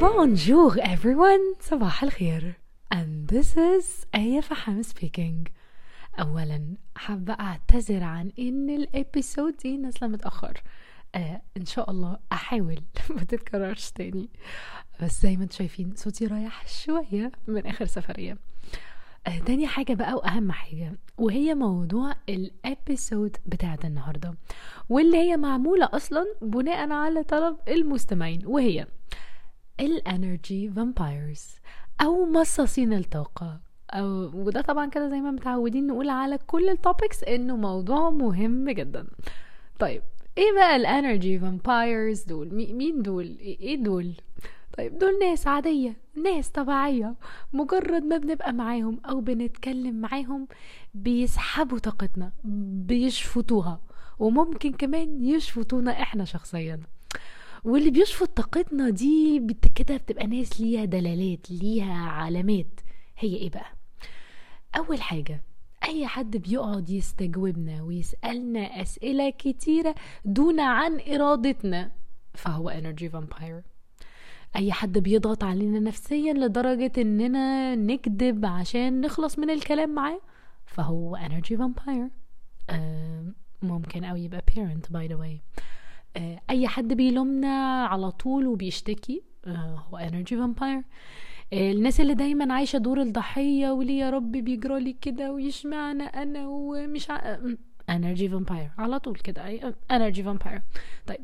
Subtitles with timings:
[0.00, 1.60] Bonjour everyone.
[1.60, 2.54] صباح الخير.
[2.94, 5.50] And this is آية فحام speaking.
[6.20, 10.62] أولا حابة أعتذر عن إن الإبيسود دي نازلة متأخر
[11.14, 12.82] آه إن شاء الله أحاول
[13.16, 14.28] ما تتكررش تاني.
[15.02, 18.38] بس زي ما أنتم شايفين صوتي رايح شوية من آخر سفرية.
[19.46, 24.34] تاني حاجة بقى وأهم حاجة وهي موضوع الابيسود بتاعت النهاردة
[24.88, 28.86] واللي هي معمولة أصلا بناء على طلب المستمعين وهي
[29.80, 31.44] ال energy vampires
[32.00, 33.60] أو مصاصين الطاقة
[33.90, 38.70] أو وده طبعا كده زي ما متعودين نقول على كل ال topics إنه موضوع مهم
[38.70, 39.06] جدا.
[39.78, 40.02] طيب
[40.38, 44.12] إيه بقى ال energy vampires دول؟ مي- مين دول؟ إيه دول؟
[44.78, 47.14] طيب دول ناس عادية ناس طبيعية
[47.52, 50.48] مجرد ما بنبقى معاهم أو بنتكلم معاهم
[50.94, 53.80] بيسحبوا طاقتنا بيشفطوها
[54.18, 56.80] وممكن كمان يشفطونا إحنا شخصيا.
[57.64, 62.80] واللي بيشفط طاقتنا دي كده بتبقى ناس ليها دلالات ليها علامات.
[63.18, 63.66] هي إيه بقى؟
[64.76, 65.42] أول حاجة
[65.84, 71.90] أي حد بيقعد يستجوبنا ويسألنا أسئلة كتيرة دون عن إرادتنا
[72.34, 73.62] فهو energy vampire
[74.56, 80.20] أي حد بيضغط علينا نفسيا لدرجة إننا نكذب عشان نخلص من الكلام معاه
[80.66, 82.08] فهو energy vampire
[83.62, 85.60] ممكن أو يبقى parent by the way.
[86.16, 90.82] آه، أي حد بيلومنا على طول وبيشتكي آه، هو energy vampire
[91.52, 97.08] الناس اللي دايما عايشة دور الضحية وليه يا رب بيجرالي كده واشمعنى أنا ومش
[97.96, 99.74] energy vampire على طول كده.
[99.90, 100.62] energy vampire
[101.06, 101.20] طيب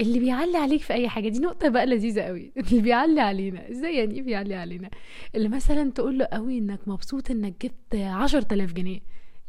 [0.00, 3.96] اللي بيعلي عليك في أي حاجة دي نقطة بقى لذيذة قوي اللي بيعلي علينا إزاي
[3.96, 4.90] يعني إيه بيعلي علينا؟
[5.34, 9.00] اللي مثلا تقول له قوي إنك مبسوط إنك جبت عشرة آلاف جنيه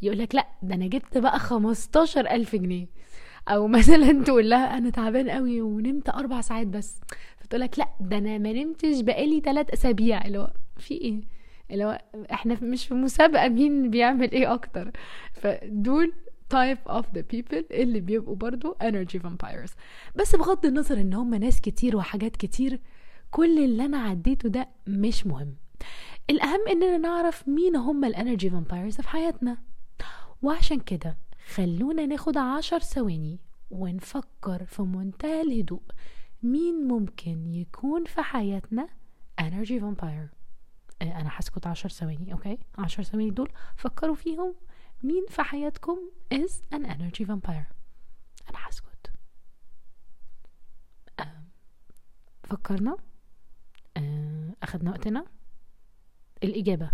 [0.01, 2.87] يقول لك لأ ده أنا جبت بقى خمستاشر ألف جنيه.
[3.47, 7.01] أو مثلا تقول لها أنا تعبان قوي ونمت أربع ساعات بس.
[7.37, 10.25] فتقول لك لأ ده أنا ما نمتش بقالي ثلاث أسابيع.
[10.25, 11.21] اللي هو في إيه؟
[11.71, 12.01] اللي هو
[12.31, 14.91] إحنا مش في مسابقة مين بيعمل إيه أكتر.
[15.33, 16.13] فدول
[16.51, 19.71] type of the people اللي بيبقوا برضو energy vampires.
[20.15, 22.79] بس بغض النظر إن هم ناس كتير وحاجات كتير
[23.31, 25.55] كل اللي أنا عديته ده مش مهم.
[26.29, 29.57] الأهم إننا نعرف مين هم ال energy vampires في حياتنا.
[30.41, 31.17] وعشان كده
[31.53, 33.39] خلونا ناخد عشر ثواني
[33.71, 35.81] ونفكر في منتهى الهدوء.
[36.43, 38.87] مين ممكن يكون في حياتنا
[39.41, 40.29] vampire
[41.01, 44.53] آه، أنا هسكت عشر ثواني okay؟ عشر ثواني دول فكروا فيهم.
[45.03, 45.97] مين في حياتكم
[46.33, 47.71] is an energy vampire
[48.49, 49.11] أنا هسكت
[52.43, 52.97] فكرنا.
[53.97, 55.25] آه، اخدنا وقتنا.
[56.43, 56.91] الإجابة.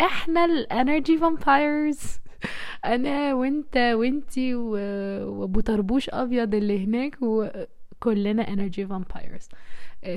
[0.00, 2.00] إحنا ال energy vampires
[2.84, 7.18] أنا وأنت وأنتي و- وأبو طربوش أبيض اللي هناك
[8.00, 9.48] وكلنا energy vampires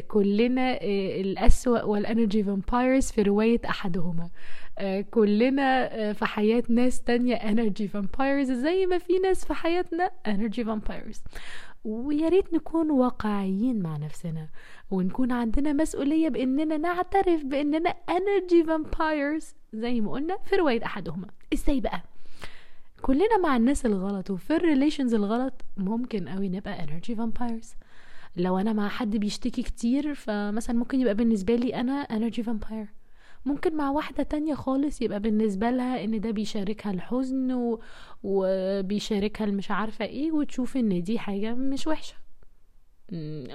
[0.07, 4.29] كلنا آه، الأسوأ وال energy vampires في رواية أحدهما.
[4.77, 10.11] آه، كلنا آه، في حياة ناس تانية energy vampires زي ما في ناس في حياتنا
[10.27, 11.21] energy vampires
[11.83, 14.47] ويا ريت نكون واقعيين مع نفسنا
[14.91, 21.27] ونكون عندنا مسؤولية بإننا نعترف بإننا energy vampires زي ما قلنا في رواية أحدهما.
[21.53, 22.01] إزاي بقى؟
[23.01, 27.73] كلنا مع الناس الغلط وفي ال relations الغلط ممكن قوي نبقى energy vampires
[28.37, 32.87] لو أنا مع حد بيشتكي كتير فمثلا ممكن يبقى بالنسبة لي أنا energy vampire
[33.45, 37.79] ممكن مع واحدة تانية خالص يبقى بالنسبة لها إن ده بيشاركها الحزن و...
[38.23, 42.15] وبيشاركها المش عارفة إيه وتشوف إن دي حاجة مش وحشة.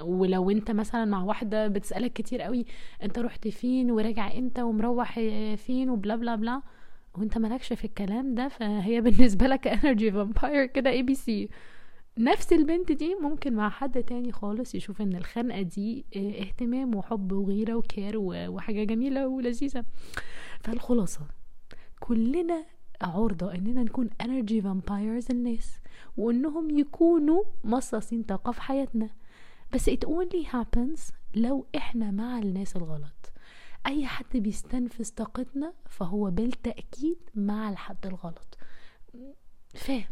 [0.01, 2.65] ولو أنت مثلا مع واحدة بتسألك كتير قوي
[3.03, 5.19] أنت رحت فين وراجع إمتى ومروح
[5.55, 6.61] فين و blah blah blah.
[7.17, 11.49] وانت مالكش في الكلام ده فهي بالنسبة لك energy vampire كده ABC
[12.17, 17.31] نفس البنت دي ممكن مع حد تاني خالص يشوف إن الخنقة دي آه، اهتمام وحب
[17.31, 19.85] وغيرة و care وحاجة جميلة ولذيذة.
[20.61, 21.27] فالخلاصة
[21.99, 22.65] كلنا
[23.01, 25.79] عرضة إننا نكون energy vampires الناس
[26.17, 29.09] وإنهم يكونوا مصاصين طاقة في حياتنا.
[29.73, 33.14] بس it only happens لو إحنا مع الناس الغلط.
[33.87, 38.57] أي حد بيستنفذ طاقتنا فهو بالتأكيد مع الحد الغلط.
[39.75, 40.05] فاهم؟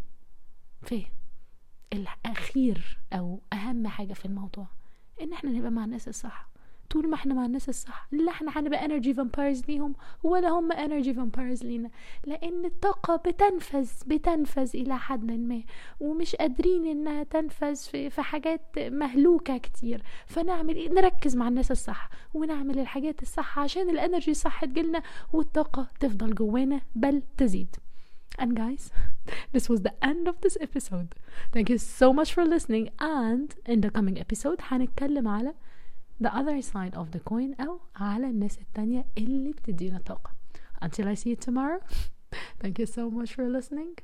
[0.82, 1.12] فاهم.
[1.94, 4.68] الأخير أو أهم حاجة في الموضوع
[5.22, 6.50] إن إحنا نبقى مع الناس الصح.
[6.94, 8.08] طول ما إحنا مع الناس الصح.
[8.12, 11.90] لا إحنا هنبقى energy vampires ليهم ولا هم energy vampires لينا.
[12.26, 15.62] لأن الطاقة بتنفذ بتنفذ إلى حد ما.
[16.00, 20.04] ومش قادرين إنها تنفذ في, في حاجات مهلوكة كتير.
[20.26, 25.04] فنعمل إيه؟ نركز مع الناس الصح ونعمل الحاجات الصح عشان ال energy الصح تجيلنا
[25.34, 27.76] والطاقة تفضل جوانا بل تزيد.
[28.42, 28.92] And guys,
[29.54, 31.10] this was the end of this episode.
[31.52, 32.90] Thank you so much for listening.
[33.00, 35.54] And in the coming episode هنتكلم على
[36.21, 40.31] the other side of the coin أو على الناس التانية اللي بتدينا طاقة.
[40.85, 41.81] Until I see you tomorrow.
[42.63, 43.95] Thank you so much for listening.